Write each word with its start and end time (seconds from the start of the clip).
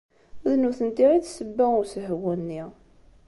D 0.49 0.51
nutenti 0.61 1.05
i 1.17 1.19
d 1.23 1.25
ssebba 1.27 1.65
n 1.71 1.77
usehwu-nni. 1.79 2.63